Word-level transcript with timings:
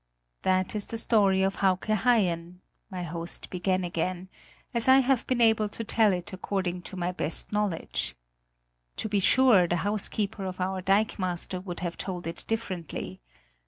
"That 0.41 0.73
is 0.73 0.87
the 0.87 0.97
story 0.97 1.43
of 1.43 1.57
Hauke 1.57 1.85
Haien," 1.85 2.61
my 2.89 3.03
host 3.03 3.51
began 3.51 3.83
again, 3.83 4.29
"as 4.73 4.87
I 4.87 4.97
have 5.01 5.27
been 5.27 5.39
able 5.39 5.69
to 5.69 5.83
tell 5.83 6.11
it 6.11 6.33
according 6.33 6.81
to 6.89 6.97
my 6.97 7.11
best 7.11 7.51
knowledge. 7.51 8.15
To 8.95 9.07
be 9.07 9.19
sure, 9.19 9.67
the 9.67 9.75
housekeeper 9.85 10.45
of 10.45 10.59
our 10.59 10.81
dikemaster 10.81 11.59
would 11.63 11.81
have 11.81 11.99
told 11.99 12.25
it 12.25 12.43
differently. 12.47 13.21